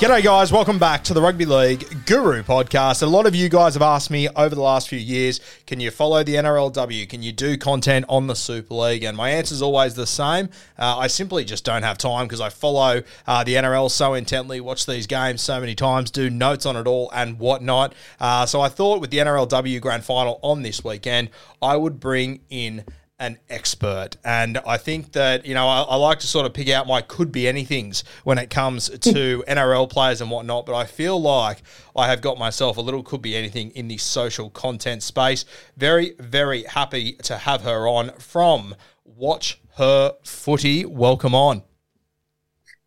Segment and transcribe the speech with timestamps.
[0.00, 0.50] G'day, guys.
[0.50, 3.02] Welcome back to the Rugby League Guru podcast.
[3.02, 5.90] A lot of you guys have asked me over the last few years can you
[5.90, 7.06] follow the NRLW?
[7.06, 9.04] Can you do content on the Super League?
[9.04, 10.48] And my answer is always the same.
[10.78, 14.58] Uh, I simply just don't have time because I follow uh, the NRL so intently,
[14.58, 17.94] watch these games so many times, do notes on it all and whatnot.
[18.18, 21.28] Uh, so I thought with the NRLW grand final on this weekend,
[21.60, 22.86] I would bring in
[23.20, 24.16] an expert.
[24.24, 27.02] And I think that, you know, I, I, like to sort of pick out my
[27.02, 28.96] could be anythings when it comes hmm.
[29.12, 30.66] to NRL players and whatnot.
[30.66, 31.62] But I feel like
[31.94, 35.44] I have got myself a little could be anything in the social content space.
[35.76, 40.86] Very, very happy to have her on from Watch Her Footy.
[40.86, 41.62] Welcome on.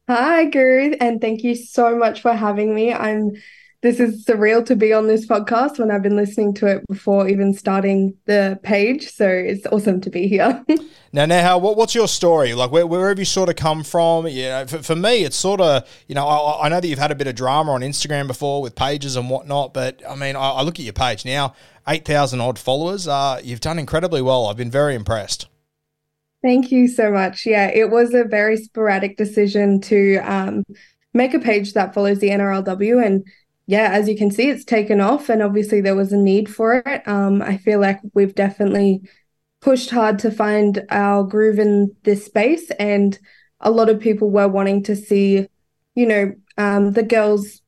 [0.09, 2.91] Hi, Guru, and thank you so much for having me.
[2.91, 3.31] I'm
[3.83, 7.27] this is surreal to be on this podcast when I've been listening to it before
[7.27, 9.09] even starting the page.
[9.09, 10.63] So it's awesome to be here.
[11.13, 12.53] now, now, what, what's your story?
[12.53, 14.25] Like, where, where have you sort of come from?
[14.27, 16.97] You know, for, for me, it's sort of, you know, I, I, know that you've
[16.97, 20.37] had a bit of drama on Instagram before with pages and whatnot, but I mean,
[20.37, 21.53] I, I look at your page now,
[21.85, 23.05] 8,000 odd followers.
[23.05, 24.47] Uh, you've done incredibly well.
[24.47, 25.49] I've been very impressed.
[26.41, 27.45] Thank you so much.
[27.45, 30.63] Yeah, it was a very sporadic decision to um,
[31.13, 33.25] make a page that follows the NRLW and
[33.65, 36.83] yeah, as you can see, it's taken off, and obviously there was a need for
[36.85, 37.07] it.
[37.07, 39.01] Um, I feel like we've definitely
[39.61, 43.17] pushed hard to find our groove in this space, and
[43.59, 45.47] a lot of people were wanting to see,
[45.95, 47.61] you know, um, the girls,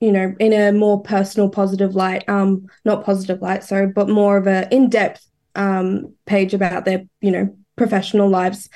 [0.00, 2.28] you know, in a more personal, positive light.
[2.28, 7.30] Um, not positive light, sorry, but more of a in-depth um, page about their, you
[7.30, 8.68] know, professional lives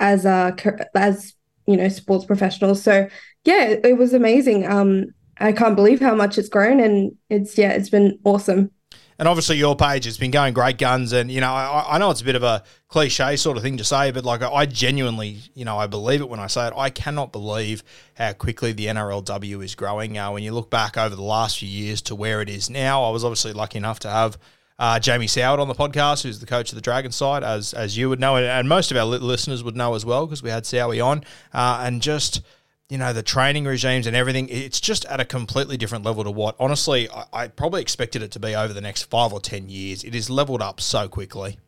[0.00, 0.52] as uh
[0.94, 1.34] as
[1.66, 2.82] you know sports professionals.
[2.82, 3.08] So
[3.44, 4.66] yeah, it was amazing.
[4.66, 5.06] Um,
[5.40, 8.70] I can't believe how much it's grown, and it's yeah, it's been awesome.
[9.18, 12.10] And obviously, your page has been going great guns, and you know, I, I know
[12.10, 15.38] it's a bit of a cliche sort of thing to say, but like I genuinely,
[15.54, 16.72] you know, I believe it when I say it.
[16.76, 17.82] I cannot believe
[18.14, 20.16] how quickly the NRLW is growing.
[20.16, 23.02] Uh, when you look back over the last few years to where it is now,
[23.02, 24.38] I was obviously lucky enough to have
[24.78, 27.96] uh, Jamie Soward on the podcast, who's the coach of the Dragon side, as as
[27.96, 30.62] you would know, and most of our listeners would know as well, because we had
[30.62, 32.42] Sowie on, uh, and just
[32.88, 36.30] you know, the training regimes and everything, it's just at a completely different level to
[36.30, 39.68] what, honestly, I, I, probably expected it to be over the next five or 10
[39.68, 40.04] years.
[40.04, 41.58] It is leveled up so quickly.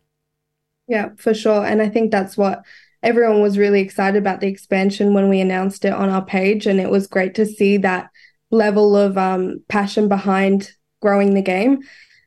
[0.89, 1.65] Yeah, for sure.
[1.65, 2.63] And I think that's what
[3.03, 6.67] everyone was really excited about the expansion when we announced it on our page.
[6.67, 8.11] And it was great to see that
[8.51, 11.83] level of um, passion behind growing the game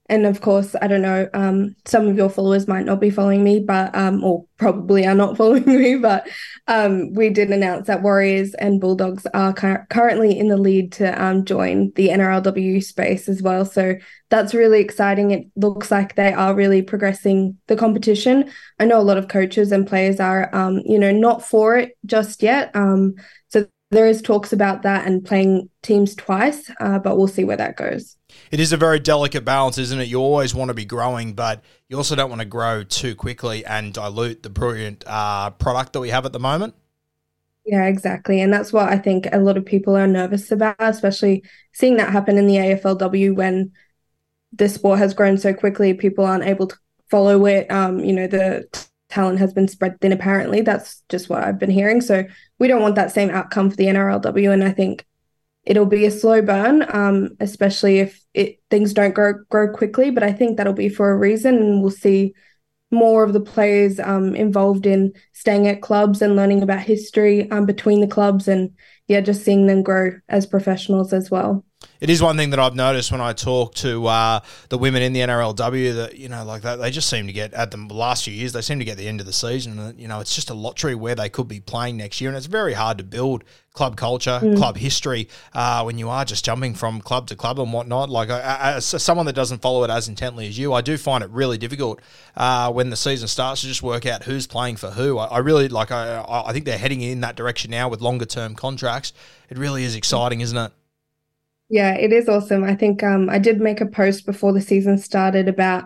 [0.09, 3.41] and of course, I don't know, um, some of your followers might not be following
[3.41, 6.27] me, but um, or probably are not following me, but
[6.67, 11.23] um, we did announce that Warriors and Bulldogs are cu- currently in the lead to
[11.23, 13.63] um, join the NRLW space as well.
[13.63, 13.95] So
[14.29, 15.31] that's really exciting.
[15.31, 18.51] It looks like they are really progressing the competition.
[18.79, 21.97] I know a lot of coaches and players are, um, you know, not for it
[22.05, 22.75] just yet.
[23.93, 27.77] There is talks about that and playing teams twice, uh, but we'll see where that
[27.77, 28.17] goes
[28.51, 30.07] it is a very delicate balance, isn't it?
[30.07, 33.65] You always want to be growing, but you also don't want to grow too quickly
[33.65, 36.75] and dilute the brilliant uh, product that we have at the moment.
[37.65, 38.41] Yeah, exactly.
[38.41, 42.11] And that's what I think a lot of people are nervous about, especially seeing that
[42.11, 43.71] happen in the AFLW when
[44.51, 46.77] the sport has grown so quickly, people aren't able to
[47.09, 47.71] follow it.
[47.71, 48.67] Um, you know, the
[49.13, 50.11] talent has been spread thin.
[50.11, 52.01] Apparently, that's just what I've been hearing.
[52.01, 52.25] So
[52.57, 55.05] we don't want that same outcome for the NRLW, and I think
[55.63, 60.09] it'll be a slow burn, um, especially if it things don't grow grow quickly.
[60.09, 62.33] But I think that'll be for a reason, and we'll see
[62.89, 67.67] more of the players um, involved in staying at clubs and learning about history um,
[67.67, 68.71] between the clubs, and
[69.07, 71.63] yeah, just seeing them grow as professionals as well
[71.99, 74.39] it is one thing that I've noticed when I talk to uh,
[74.69, 77.53] the women in the NRLW that you know like that they just seem to get
[77.53, 79.99] at the last few years they seem to get the end of the season and
[79.99, 82.45] you know it's just a lottery where they could be playing next year and it's
[82.45, 83.43] very hard to build
[83.73, 84.55] club culture mm.
[84.55, 88.09] club history uh, when you are just jumping from club to club and whatnot.
[88.09, 91.29] Like as someone that doesn't follow it as intently as you I do find it
[91.31, 92.01] really difficult
[92.35, 95.17] uh, when the season starts to just work out who's playing for who.
[95.17, 98.25] I, I really like I, I think they're heading in that direction now with longer
[98.25, 99.13] term contracts.
[99.49, 100.71] It really is exciting isn't it
[101.73, 102.63] yeah, it is awesome.
[102.63, 105.85] I think um, I did make a post before the season started about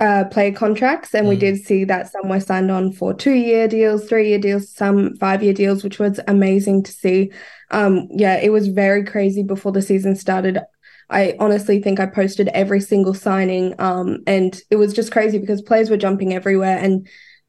[0.00, 1.28] uh, player contracts, and mm.
[1.28, 4.72] we did see that some were signed on for two year deals, three year deals,
[4.72, 7.30] some five year deals, which was amazing to see.
[7.70, 10.60] Um, yeah, it was very crazy before the season started.
[11.10, 15.60] I honestly think I posted every single signing, um, and it was just crazy because
[15.60, 17.06] players were jumping everywhere, and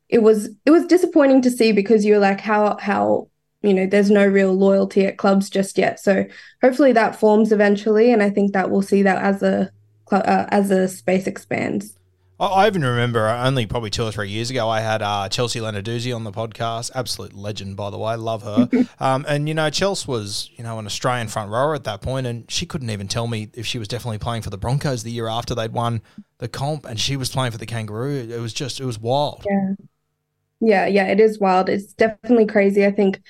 [0.09, 3.29] it was it was disappointing to see because you're like, how how
[3.61, 6.25] you know there's no real loyalty at clubs just yet so
[6.61, 9.71] hopefully that forms eventually and i think that we'll see that as a
[10.11, 11.99] uh, as the space expands
[12.41, 16.15] I even remember only probably two or three years ago, I had uh, Chelsea Lenarduzzi
[16.15, 16.89] on the podcast.
[16.95, 18.15] Absolute legend, by the way.
[18.15, 18.69] Love her.
[19.01, 22.25] um, and, you know, Chelsea was, you know, an Australian front rower at that point,
[22.25, 25.11] and she couldn't even tell me if she was definitely playing for the Broncos the
[25.11, 26.01] year after they'd won
[26.37, 28.29] the comp, and she was playing for the Kangaroo.
[28.31, 29.45] It was just, it was wild.
[29.45, 29.73] Yeah.
[30.61, 31.69] Yeah, yeah, it is wild.
[31.69, 32.85] It's definitely crazy.
[32.85, 33.21] I think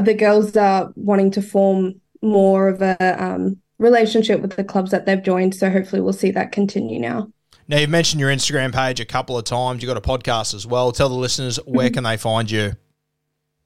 [0.00, 5.06] the girls are wanting to form more of a um, relationship with the clubs that
[5.06, 5.54] they've joined.
[5.54, 7.28] So hopefully we'll see that continue now.
[7.68, 9.82] Now you've mentioned your Instagram page a couple of times.
[9.82, 10.92] You've got a podcast as well.
[10.92, 11.94] Tell the listeners where mm-hmm.
[11.94, 12.72] can they find you?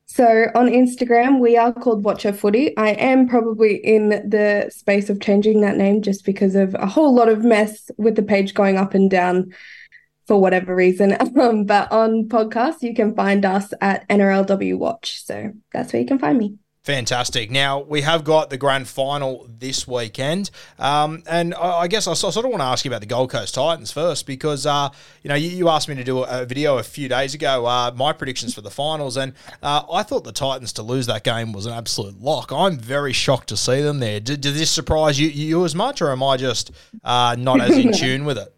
[0.09, 2.77] So on Instagram, we are called Watch Her Footy.
[2.77, 7.15] I am probably in the space of changing that name just because of a whole
[7.15, 9.53] lot of mess with the page going up and down
[10.27, 11.17] for whatever reason.
[11.37, 15.23] Um, but on podcasts, you can find us at NRLW Watch.
[15.23, 16.57] So that's where you can find me.
[16.87, 17.51] Fantastic.
[17.51, 20.53] Now, we have got the grand final this weekend.
[20.79, 23.57] Um, and I guess I sort of want to ask you about the Gold Coast
[23.57, 24.91] Titans first because, uh,
[25.25, 27.91] you know, you, you, asked me to do a, video a few days ago, uh,
[27.97, 29.17] my predictions for the finals.
[29.17, 29.33] And
[29.65, 32.53] uh, I thought the Titans to lose that game was an absolute lock.
[32.53, 34.21] I'm very shocked to see them there.
[34.21, 36.71] Did, did this surprise you, you as much, or am I just
[37.03, 38.56] uh, not as in tune with it?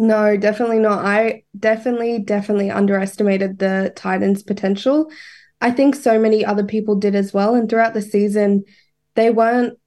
[0.00, 1.04] No, definitely not.
[1.04, 5.10] I definitely, definitely underestimated the Titans' potential.
[5.60, 7.54] I think so many other people did as well.
[7.54, 8.64] And throughout the season,
[9.14, 9.78] they weren't.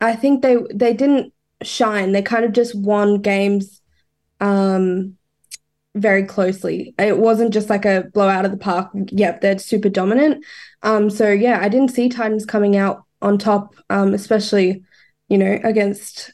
[0.00, 1.32] I think they they didn't
[1.62, 2.12] shine.
[2.12, 3.82] They kind of just won games,
[4.40, 5.16] um,
[5.96, 6.94] very closely.
[6.98, 8.90] It wasn't just like a blow out of the park.
[8.94, 10.44] Yep, they're super dominant.
[10.82, 14.84] Um, so yeah, I didn't see Titans coming out on top, um, especially
[15.30, 16.33] you know against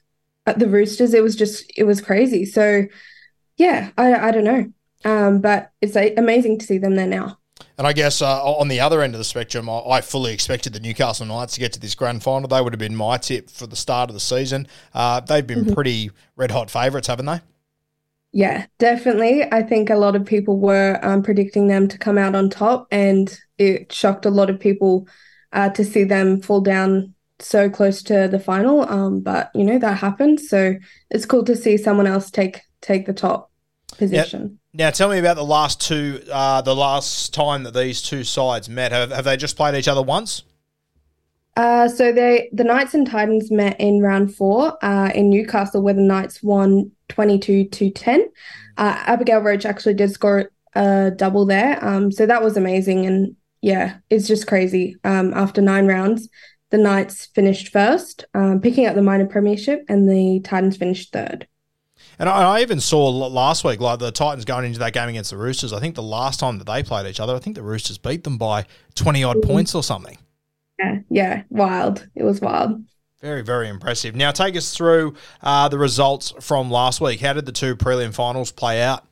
[0.50, 2.44] at the Roosters, it was just it was crazy.
[2.44, 2.86] So
[3.56, 4.72] yeah, I I don't know,
[5.04, 7.38] um, but it's amazing to see them there now.
[7.78, 10.72] And I guess uh, on the other end of the spectrum, I, I, fully expected
[10.72, 12.48] the Newcastle Knights to get to this grand final.
[12.48, 14.66] They would have been my tip for the start of the season.
[14.92, 15.74] Uh, they've been mm-hmm.
[15.74, 17.40] pretty red hot favourites, haven't they?
[18.32, 19.44] Yeah, definitely.
[19.50, 22.86] I think a lot of people were um, predicting them to come out on top,
[22.90, 25.08] and it shocked a lot of people
[25.52, 28.88] uh, to see them fall down so close to the final.
[28.88, 30.74] Um, but you know that happened, so
[31.10, 33.50] it's cool to see someone else take take the top
[33.98, 34.58] position.
[34.72, 38.24] Now, now tell me about the last two, uh, the last time that these two
[38.24, 38.92] sides met.
[38.92, 40.44] Have, have they just played each other once?
[41.56, 45.94] Uh, so they the Knights and Titans met in round four uh, in Newcastle, where
[45.94, 48.28] the Knights won twenty two to ten.
[48.78, 53.04] Uh, Abigail Roach actually did score a double there, um, so that was amazing.
[53.04, 54.96] And yeah, it's just crazy.
[55.02, 56.28] Um, after nine rounds,
[56.70, 61.46] the Knights finished first, um, picking up the minor premiership, and the Titans finished third.
[62.18, 65.30] And I, I, even saw last week, like the Titans going into that game against
[65.30, 65.72] the Roosters.
[65.72, 68.24] I think the last time that they played each other, I think the Roosters beat
[68.24, 69.50] them by twenty odd mm-hmm.
[69.50, 70.18] points or something.
[70.78, 72.08] Yeah, yeah, wild.
[72.14, 72.82] It was wild.
[73.20, 74.14] Very, very impressive.
[74.14, 77.20] Now, take us through uh, the results from last week.
[77.20, 79.04] How did the two prelim finals play out?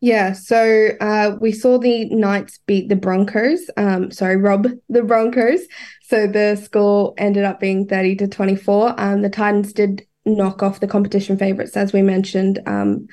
[0.00, 3.70] Yeah, so uh, we saw the Knights beat the Broncos.
[3.76, 5.60] Um, sorry, Rob the Broncos.
[6.06, 9.00] So the score ended up being 30 to 24.
[9.00, 12.60] Um, the Titans did knock off the competition favourites, as we mentioned.
[12.66, 13.06] Um,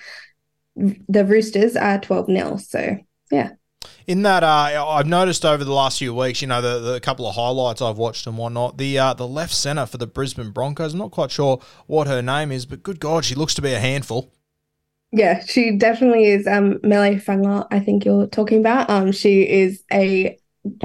[0.75, 2.57] the Roosters are 12 0.
[2.57, 2.98] So,
[3.31, 3.51] yeah.
[4.07, 7.25] In that, uh, I've noticed over the last few weeks, you know, the, the couple
[7.27, 8.77] of highlights I've watched and whatnot.
[8.77, 10.93] The uh, the left centre for the Brisbane Broncos.
[10.93, 13.71] I'm not quite sure what her name is, but good God, she looks to be
[13.71, 14.33] a handful.
[15.13, 16.48] Yeah, she definitely is.
[16.48, 18.89] Um, Mele Hufanga, I think you're talking about.
[18.89, 20.38] Um, she is a,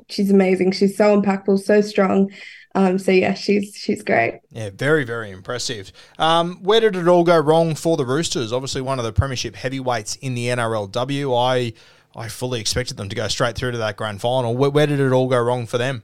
[0.09, 0.73] she's amazing.
[0.73, 2.31] She's so impactful, so strong.
[2.75, 4.41] Um, so yeah, she's she's great.
[4.51, 5.93] Yeah, very very impressive.
[6.19, 8.53] Um, where did it all go wrong for the Roosters?
[8.53, 11.37] Obviously, one of the premiership heavyweights in the NRLW.
[11.37, 11.73] I
[12.15, 14.57] I fully expected them to go straight through to that grand final.
[14.57, 16.03] Where, where did it all go wrong for them?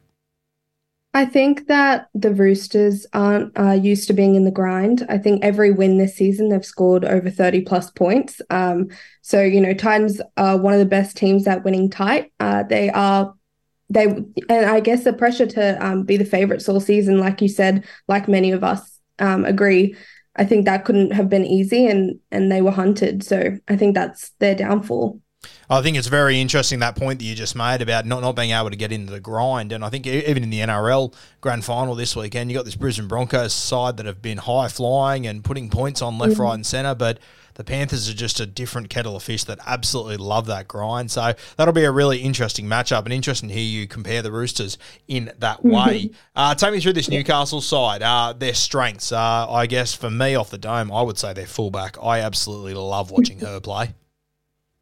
[1.14, 5.04] I think that the Roosters aren't uh, used to being in the grind.
[5.10, 8.40] I think every win this season, they've scored over 30 plus points.
[8.48, 8.88] Um,
[9.20, 12.32] so, you know, Titans are one of the best teams at winning tight.
[12.40, 13.34] Uh, they are
[13.92, 14.06] they
[14.48, 17.84] and I guess the pressure to um, be the favourites all season, like you said,
[18.08, 19.96] like many of us um, agree,
[20.36, 23.22] I think that couldn't have been easy, and and they were hunted.
[23.22, 25.20] So I think that's their downfall.
[25.68, 28.52] I think it's very interesting that point that you just made about not, not being
[28.52, 29.72] able to get into the grind.
[29.72, 33.08] And I think even in the NRL grand final this weekend, you got this Brisbane
[33.08, 36.42] Broncos side that have been high flying and putting points on left, mm-hmm.
[36.42, 36.94] right, and centre.
[36.94, 37.18] But
[37.62, 41.12] the Panthers are just a different kettle of fish that absolutely love that grind.
[41.12, 44.78] So that'll be a really interesting matchup and interesting to hear you compare the Roosters
[45.06, 45.70] in that mm-hmm.
[45.70, 46.10] way.
[46.34, 48.02] Uh, take me through this Newcastle side.
[48.02, 51.46] Uh, their strengths, uh, I guess, for me off the dome, I would say their
[51.46, 51.96] fullback.
[52.02, 53.94] I absolutely love watching her play.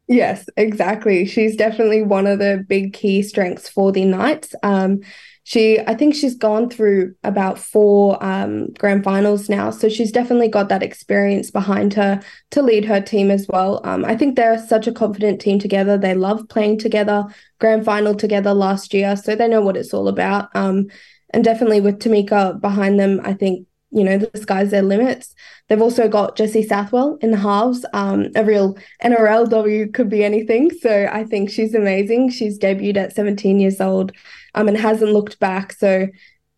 [0.08, 1.26] Yes, exactly.
[1.26, 4.54] She's definitely one of the big key strengths for the Knights.
[4.62, 5.02] Um,
[5.42, 9.70] she i think she's gone through about four um, grand finals now.
[9.70, 12.20] So she's definitely got that experience behind her
[12.50, 13.80] to lead her team as well.
[13.84, 15.98] Um, i think they're such a confident team together.
[15.98, 17.24] They love playing together
[17.58, 19.16] grand final together last year.
[19.16, 20.48] So they know what it's all about.
[20.54, 20.86] Um,
[21.32, 25.34] and definitely with tamika behind them i think you know the sky's their limits
[25.68, 30.70] they've also got jesse southwell in the halves um, a real nrlw could be anything
[30.70, 34.12] so i think she's amazing she's debuted at 17 years old
[34.54, 35.72] um, and hasn't looked back.
[35.72, 36.08] So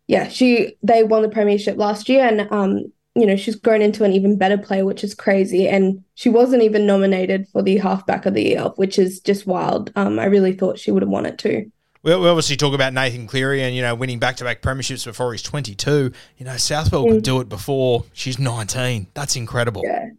[0.07, 4.03] yeah, she they won the premiership last year, and um, you know she's grown into
[4.03, 5.67] an even better player, which is crazy.
[5.67, 9.91] And she wasn't even nominated for the halfback of the year, which is just wild.
[9.95, 11.71] Um, I really thought she would have won it too.
[12.03, 15.05] We, we obviously talk about Nathan Cleary and you know winning back to back premierships
[15.05, 16.11] before he's twenty two.
[16.37, 17.13] You know Southwell mm.
[17.13, 19.07] could do it before she's nineteen.
[19.13, 19.81] That's incredible.
[19.83, 20.09] Yeah,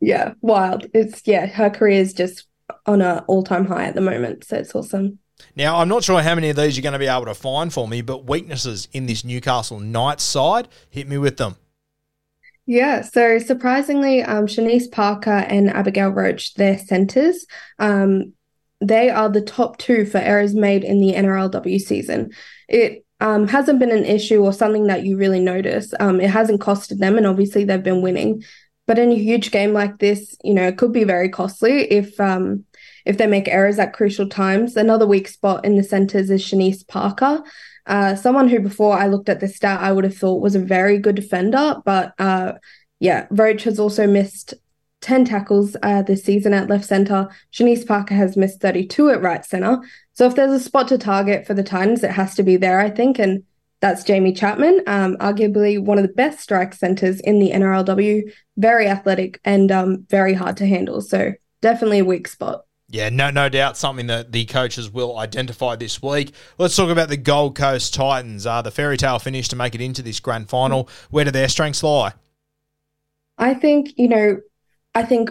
[0.00, 0.86] yeah, wild.
[0.94, 2.46] It's yeah, her career is just
[2.86, 4.44] on a all time high at the moment.
[4.44, 5.18] So it's awesome.
[5.54, 7.70] Now, I'm not sure how many of these you're going to be able to find
[7.70, 11.56] for me, but weaknesses in this Newcastle Knights side, hit me with them.
[12.64, 17.46] Yeah, so surprisingly, um, Shanice Parker and Abigail Roach, their centres,
[17.78, 18.32] um,
[18.80, 22.32] they are the top two for errors made in the NRLW season.
[22.68, 25.94] It um, hasn't been an issue or something that you really notice.
[25.98, 28.44] Um, it hasn't costed them, and obviously they've been winning.
[28.86, 32.20] But in a huge game like this, you know, it could be very costly if
[32.20, 32.64] um,
[33.04, 34.76] if they make errors at crucial times.
[34.76, 37.42] Another weak spot in the centres is Shanice Parker.
[37.86, 40.60] Uh, someone who before I looked at the stat, I would have thought was a
[40.60, 41.76] very good defender.
[41.84, 42.54] But uh,
[43.00, 44.54] yeah, Roach has also missed
[45.00, 47.28] 10 tackles uh, this season at left centre.
[47.52, 49.78] Shanice Parker has missed 32 at right centre.
[50.12, 52.80] So if there's a spot to target for the Titans, it has to be there,
[52.80, 53.18] I think.
[53.18, 53.44] And
[53.80, 58.22] that's Jaime Chapman, um, arguably one of the best strike centres in the NRLW.
[58.56, 61.00] Very athletic and um, very hard to handle.
[61.00, 62.62] So definitely a weak spot.
[62.88, 66.32] Yeah, no, no doubt something that the coaches will identify this week.
[66.56, 68.46] Let's talk about the Gold Coast Titans.
[68.46, 70.88] Uh, the fairy tale finish to make it into this grand final.
[71.10, 72.12] Where do their strengths lie?
[73.38, 74.40] I think, you know,
[74.96, 75.30] I think,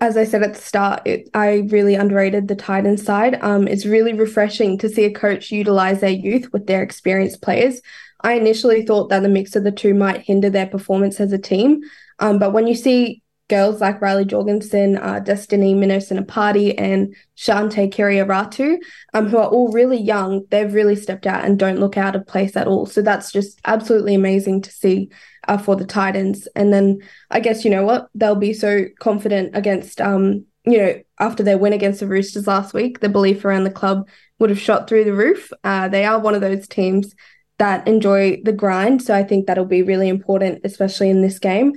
[0.00, 3.38] as I said at the start, it, I really underrated the Titans side.
[3.42, 7.82] Um, it's really refreshing to see a coach utilize their youth with their experienced players.
[8.22, 11.38] I initially thought that the mix of the two might hinder their performance as a
[11.38, 11.82] team.
[12.20, 13.22] Um, but when you see
[13.52, 18.78] girls like Riley Jorgensen, uh, Destiny Mino-Sinapati, and Shante Kiriaratu,
[19.12, 22.26] um, who are all really young, they've really stepped out and don't look out of
[22.26, 22.86] place at all.
[22.86, 25.10] So that's just absolutely amazing to see
[25.48, 26.48] uh, for the Titans.
[26.56, 30.94] And then I guess, you know what, they'll be so confident against, um, you know,
[31.18, 34.60] after their win against the Roosters last week, the belief around the club would have
[34.60, 35.52] shot through the roof.
[35.62, 37.14] Uh, they are one of those teams
[37.58, 39.02] that enjoy the grind.
[39.02, 41.74] So I think that'll be really important, especially in this game.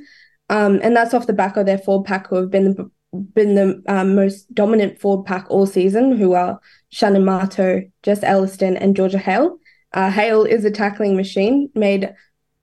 [0.49, 2.91] Um, and that's off the back of their forward pack who have been the,
[3.33, 6.59] been the um, most dominant forward pack all season, who are
[6.89, 9.57] Shannon Mato, Jess Elliston, and Georgia Hale.
[9.93, 12.13] Uh, Hale is a tackling machine, made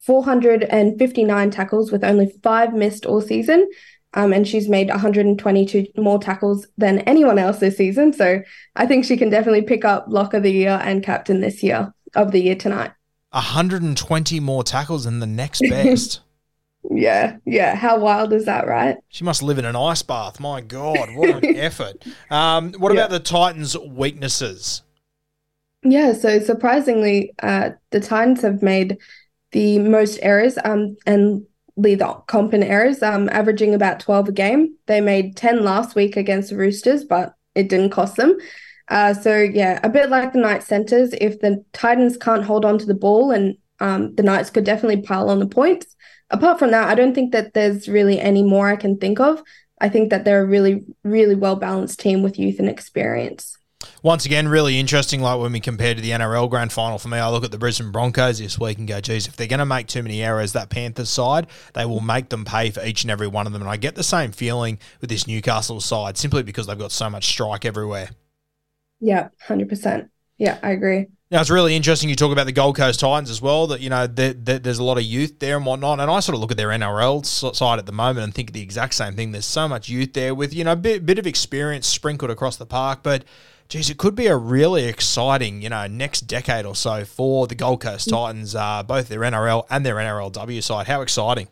[0.00, 3.68] 459 tackles with only five missed all season.
[4.14, 8.12] Um, and she's made 122 more tackles than anyone else this season.
[8.12, 8.42] So
[8.76, 11.94] I think she can definitely pick up lock of the year and captain this year
[12.14, 12.92] of the year tonight.
[13.30, 16.20] 120 more tackles than the next best.
[16.90, 17.74] Yeah, yeah.
[17.74, 18.96] How wild is that, right?
[19.08, 20.40] She must live in an ice bath.
[20.40, 22.04] My God, what an effort.
[22.30, 23.00] Um, what yeah.
[23.00, 24.82] about the Titans' weaknesses?
[25.84, 28.98] Yeah, so surprisingly, uh, the Titans have made
[29.52, 30.58] the most errors.
[30.64, 31.46] Um, and
[31.76, 34.76] lead the comp in errors, um, averaging about 12 a game.
[34.86, 38.36] They made 10 last week against the Roosters, but it didn't cost them.
[38.88, 42.78] Uh, so yeah, a bit like the Knights centers, if the Titans can't hold on
[42.78, 45.96] to the ball and um, the Knights could definitely pile on the points.
[46.32, 49.42] Apart from that, I don't think that there's really any more I can think of.
[49.80, 53.56] I think that they're a really, really well balanced team with youth and experience.
[54.02, 55.20] Once again, really interesting.
[55.20, 57.58] Like when we compare to the NRL Grand Final, for me, I look at the
[57.58, 60.52] Brisbane Broncos this week and go, geez, if they're going to make too many errors,
[60.52, 63.62] that Panthers side, they will make them pay for each and every one of them.
[63.62, 67.10] And I get the same feeling with this Newcastle side simply because they've got so
[67.10, 68.10] much strike everywhere.
[69.00, 70.08] Yeah, 100%.
[70.38, 71.06] Yeah, I agree.
[71.32, 72.10] Now it's really interesting.
[72.10, 73.66] You talk about the Gold Coast Titans as well.
[73.68, 75.98] That you know there's a lot of youth there and whatnot.
[75.98, 78.60] And I sort of look at their NRL side at the moment and think the
[78.60, 79.32] exact same thing.
[79.32, 82.56] There's so much youth there with you know a bit, bit of experience sprinkled across
[82.56, 83.24] the park, but
[83.70, 87.54] geez, it could be a really exciting, you know, next decade or so for the
[87.54, 90.86] Gold Coast Titans, uh, both their NRL and their NRLW side.
[90.86, 91.48] How exciting!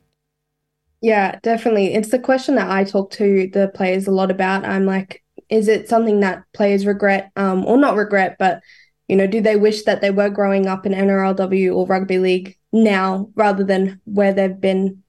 [1.01, 1.95] Yeah, definitely.
[1.95, 4.67] It's the question that I talk to the players a lot about.
[4.67, 8.61] I'm like, is it something that players regret, um, or not regret, but
[9.11, 12.57] you know, do they wish that they were growing up in NRLW or rugby league
[12.73, 15.03] now rather than where they've been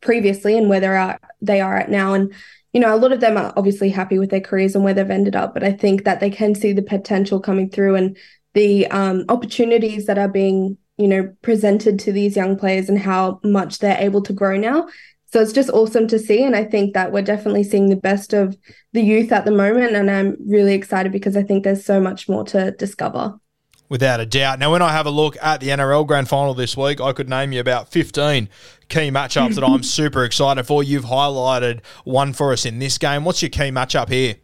[0.00, 2.14] previously and where they're they are at now?
[2.14, 2.32] And
[2.72, 5.10] you know, a lot of them are obviously happy with their careers and where they've
[5.10, 8.16] ended up, but I think that they can see the potential coming through and
[8.54, 13.38] the um, opportunities that are being, you know, presented to these young players and how
[13.44, 14.88] much they're able to grow now.
[15.32, 16.42] So it's just awesome to see.
[16.44, 18.56] And I think that we're definitely seeing the best of
[18.92, 19.96] the youth at the moment.
[19.96, 23.34] And I'm really excited because I think there's so much more to discover.
[23.88, 24.58] Without a doubt.
[24.58, 27.28] Now, when I have a look at the NRL Grand Final this week, I could
[27.28, 28.48] name you about 15
[28.88, 30.82] key matchups that I'm super excited for.
[30.82, 33.24] You've highlighted one for us in this game.
[33.24, 34.36] What's your key matchup here?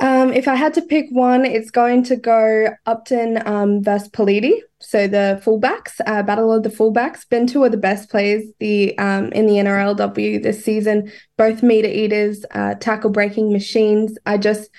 [0.00, 4.62] Um, if I had to pick one, it's going to go Upton um, versus Pelite.
[4.84, 7.28] So the fullbacks, uh, battle of the fullbacks.
[7.28, 11.10] Been two of the best players the um, in the NRLW this season.
[11.36, 14.16] Both meter eaters, uh, tackle breaking machines.
[14.26, 14.70] I just,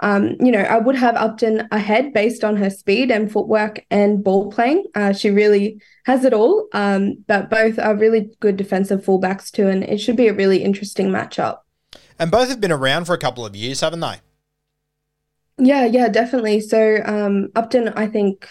[0.00, 4.22] um, you know, I would have Upton ahead based on her speed and footwork and
[4.22, 4.84] ball playing.
[4.94, 6.68] Uh, she really has it all.
[6.72, 10.62] Um, but both are really good defensive fullbacks too, and it should be a really
[10.62, 11.58] interesting matchup.
[12.18, 14.16] And both have been around for a couple of years, haven't they?
[15.58, 16.60] Yeah, yeah, definitely.
[16.60, 18.48] So um, Upton, I think,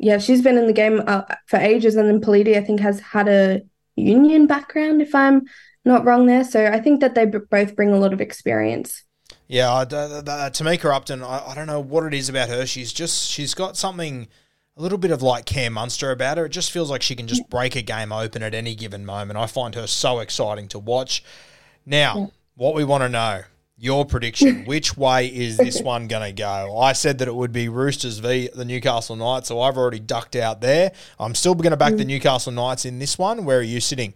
[0.00, 3.00] yeah, she's been in the game uh, for ages, and then Pelite, I think, has
[3.00, 3.60] had a
[3.96, 5.42] union background, if I'm
[5.84, 6.42] not wrong there.
[6.42, 9.04] So I think that they b- both bring a lot of experience.
[9.46, 12.64] Yeah, uh, Tamika Upton, I, I don't know what it is about her.
[12.64, 14.28] She's just she's got something
[14.76, 16.46] a little bit of like Cam Munster about her.
[16.46, 19.38] It just feels like she can just break a game open at any given moment.
[19.38, 21.22] I find her so exciting to watch.
[21.84, 23.42] Now, what we want to know
[23.82, 24.66] your prediction.
[24.66, 26.78] Which way is this one going to go?
[26.78, 30.36] I said that it would be Roosters v the Newcastle Knights, so I've already ducked
[30.36, 30.92] out there.
[31.18, 32.08] I'm still going to back the mm.
[32.08, 33.46] Newcastle Knights in this one.
[33.46, 34.12] Where are you sitting?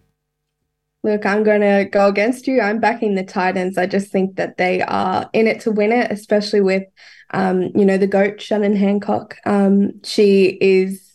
[1.02, 2.60] Look, I'm going to go against you.
[2.60, 3.78] I'm backing the Titans.
[3.78, 6.84] I just think that they are in it to win it, especially with,
[7.30, 9.36] um, you know, the GOAT, Shannon Hancock.
[9.46, 11.10] Um, she is,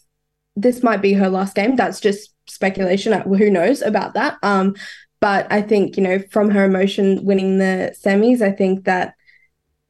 [0.55, 1.75] this might be her last game.
[1.75, 3.13] That's just speculation.
[3.21, 4.37] Who knows about that?
[4.41, 4.75] Um,
[5.19, 9.15] but I think, you know, from her emotion winning the semis, I think that,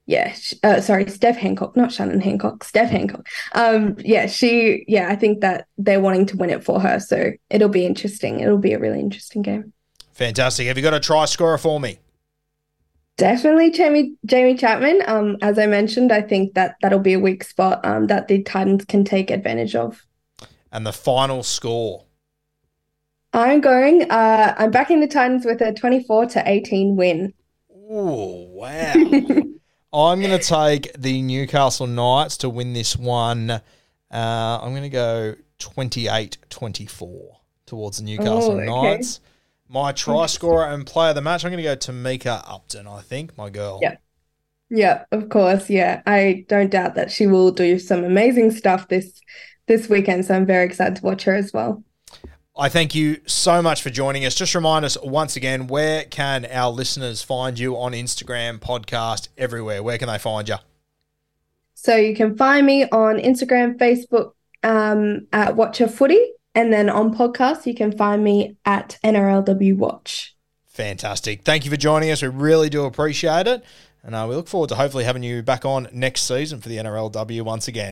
[0.05, 3.27] yeah, uh, sorry, Steph Hancock, not Shannon Hancock, Steph Hancock.
[3.53, 6.99] Um, yeah, she, yeah, I think that they're wanting to win it for her.
[6.99, 8.39] So it'll be interesting.
[8.39, 9.71] It'll be a really interesting game.
[10.13, 10.67] Fantastic.
[10.67, 11.99] Have you got a try scorer for me?
[13.17, 15.03] Definitely Jaime Jaime Chapman.
[15.05, 18.41] Um, as I mentioned, I think that that'll be a weak spot um, that the
[18.43, 20.05] Titans can take advantage of.
[20.71, 22.05] And the final score.
[23.33, 24.09] I'm going.
[24.09, 27.33] Uh, I'm backing the Titans with a 24 to 18 win.
[27.71, 28.93] Oh wow!
[29.93, 33.49] I'm going to take the Newcastle Knights to win this one.
[33.51, 33.61] Uh,
[34.11, 37.27] I'm going to go 28-24
[37.65, 38.65] towards the Newcastle oh, okay.
[38.65, 39.19] Knights.
[39.67, 42.87] My try scorer and player of the match, I'm going to go Tamika Upton.
[42.87, 43.79] I think my girl.
[43.81, 43.97] Yeah.
[44.71, 45.69] Yeah, of course.
[45.69, 49.19] Yeah, I don't doubt that she will do some amazing stuff this
[49.65, 50.25] this weekend.
[50.25, 51.83] So I'm very excited to watch her as well.
[52.59, 54.35] I thank you so much for joining us.
[54.35, 59.81] Just remind us once again, where can our listeners find you on Instagram, podcast, everywhere?
[59.81, 60.57] Where can they find you?
[61.73, 66.21] So you can find me on Instagram, Facebook um, at Watch Her Footy,
[66.53, 70.35] and then on podcast you can find me at NRLW Watch.
[70.67, 71.43] Fantastic.
[71.45, 72.21] Thank you for joining us.
[72.21, 73.63] We really do appreciate it.
[74.03, 76.75] And uh, we look forward to hopefully having you back on next season for the
[76.75, 77.91] NRLW once again.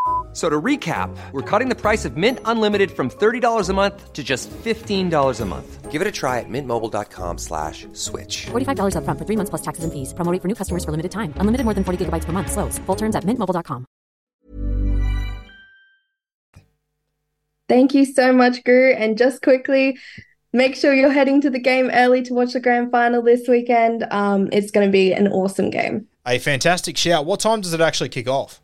[0.33, 4.23] So to recap, we're cutting the price of Mint Unlimited from $30 a month to
[4.23, 5.91] just $15 a month.
[5.91, 8.45] Give it a try at mintmobile.com slash switch.
[8.51, 10.13] $45 upfront for three months plus taxes and fees.
[10.13, 11.33] Promo rate for new customers for limited time.
[11.35, 12.49] Unlimited more than 40 gigabytes per month.
[12.49, 12.79] Slows.
[12.85, 13.85] Full terms at mintmobile.com.
[17.67, 18.93] Thank you so much, Guru.
[18.93, 19.97] And just quickly,
[20.53, 24.05] make sure you're heading to the game early to watch the grand final this weekend.
[24.11, 26.07] Um, it's going to be an awesome game.
[26.25, 27.25] A fantastic shout.
[27.25, 28.61] What time does it actually kick off?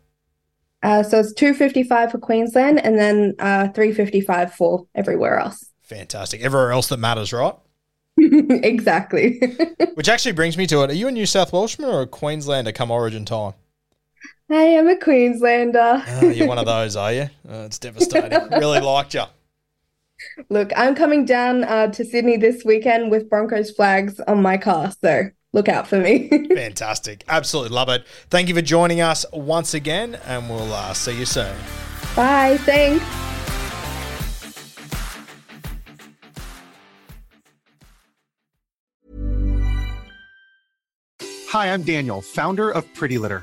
[0.82, 5.70] Uh, so it's 255 for Queensland and then uh, 355 for everywhere else.
[5.82, 6.40] Fantastic.
[6.40, 7.54] Everywhere else that matters, right?
[8.18, 9.40] exactly.
[9.94, 10.90] Which actually brings me to it.
[10.90, 13.54] Are you a New South Welshman or a Queenslander come origin time?
[14.50, 16.02] I am a Queenslander.
[16.06, 17.28] Oh, you're one of those, are you?
[17.48, 18.48] Oh, it's devastating.
[18.50, 19.24] really liked you.
[20.48, 24.92] Look, I'm coming down uh, to Sydney this weekend with Broncos flags on my car,
[25.02, 26.28] so look out for me.
[26.54, 27.24] Fantastic.
[27.28, 28.06] Absolutely love it.
[28.30, 31.54] Thank you for joining us once again, and we'll uh, see you soon.
[32.14, 32.56] Bye.
[32.58, 33.04] Thanks.
[41.50, 43.42] Hi, I'm Daniel, founder of Pretty Litter.